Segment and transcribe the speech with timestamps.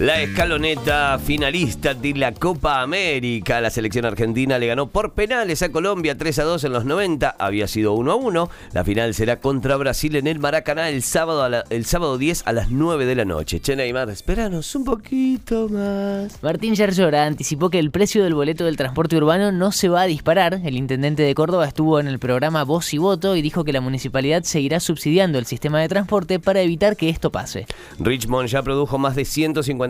[0.00, 3.60] La escaloneta finalista de la Copa América.
[3.60, 7.36] La selección argentina le ganó por penales a Colombia 3 a 2 en los 90.
[7.38, 8.48] Había sido 1 a 1.
[8.72, 12.42] La final será contra Brasil en el Maracaná el sábado, a la- el sábado 10
[12.46, 13.60] a las 9 de la noche.
[13.60, 16.42] Che, Neymar, espéranos un poquito más.
[16.42, 20.06] Martín Yarlora anticipó que el precio del boleto del transporte urbano no se va a
[20.06, 20.62] disparar.
[20.64, 23.82] El intendente de Córdoba estuvo en el programa Voz y Voto y dijo que la
[23.82, 27.66] municipalidad seguirá subsidiando el sistema de transporte para evitar que esto pase.
[27.98, 29.26] Richmond ya produjo más de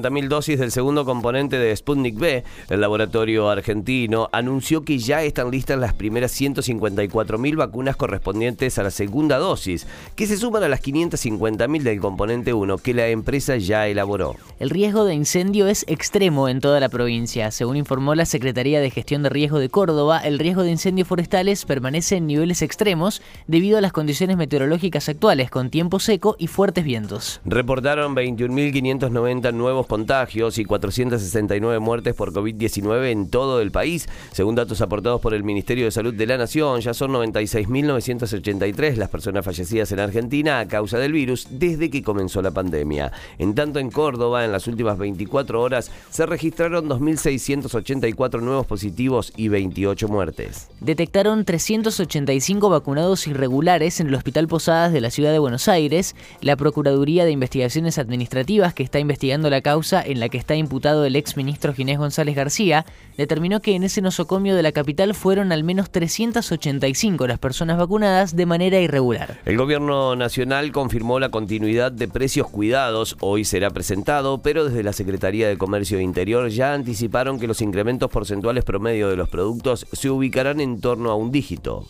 [0.00, 2.44] 150.000 dosis del segundo componente de Sputnik V.
[2.68, 8.90] El laboratorio argentino anunció que ya están listas las primeras 154.000 vacunas correspondientes a la
[8.90, 9.86] segunda dosis,
[10.16, 14.36] que se suman a las 550.000 del componente 1 que la empresa ya elaboró.
[14.58, 17.50] El riesgo de incendio es extremo en toda la provincia.
[17.50, 21.64] Según informó la Secretaría de Gestión de Riesgo de Córdoba, el riesgo de incendios forestales
[21.64, 26.84] permanece en niveles extremos debido a las condiciones meteorológicas actuales, con tiempo seco y fuertes
[26.84, 27.40] vientos.
[27.44, 34.08] Reportaron 21.590 nuevos contagios y 469 muertes por COVID-19 en todo el país.
[34.30, 39.08] Según datos aportados por el Ministerio de Salud de la Nación, ya son 96.983 las
[39.08, 43.10] personas fallecidas en Argentina a causa del virus desde que comenzó la pandemia.
[43.38, 49.48] En tanto, en Córdoba, en las últimas 24 horas, se registraron 2.684 nuevos positivos y
[49.48, 50.68] 28 muertes.
[50.78, 56.14] Detectaron 385 vacunados irregulares en el Hospital Posadas de la Ciudad de Buenos Aires.
[56.42, 61.04] La Procuraduría de Investigaciones Administrativas, que está investigando la causa en la que está imputado
[61.04, 62.84] el ex ministro Ginés González García,
[63.16, 68.34] determinó que en ese nosocomio de la capital fueron al menos 385 las personas vacunadas
[68.34, 69.38] de manera irregular.
[69.44, 73.16] El gobierno nacional confirmó la continuidad de precios cuidados.
[73.20, 77.62] Hoy será presentado, pero desde la Secretaría de Comercio e Interior ya anticiparon que los
[77.62, 81.86] incrementos porcentuales promedio de los productos se ubicarán en torno a un dígito.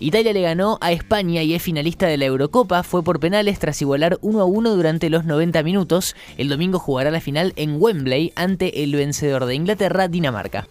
[0.00, 2.82] Italia le ganó a España y es finalista de la Eurocopa.
[2.82, 6.14] Fue por penales tras igualar 1 a 1 durante los 90 minutos.
[6.36, 10.68] El domingo jugará la final en Wembley ante el vencedor de Inglaterra, Dinamarca.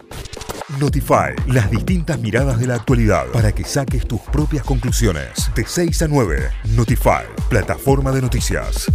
[0.80, 5.50] Notify, las distintas miradas de la actualidad para que saques tus propias conclusiones.
[5.56, 8.92] De 6 a 9, Notify, plataforma de noticias.